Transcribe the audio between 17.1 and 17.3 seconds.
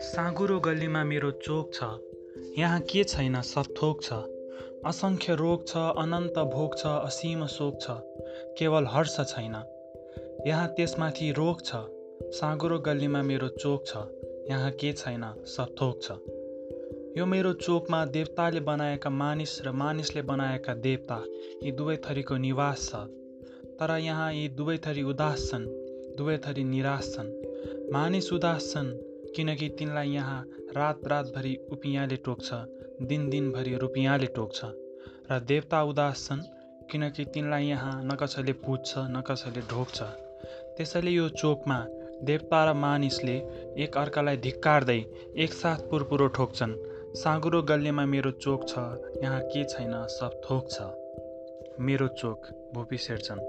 यो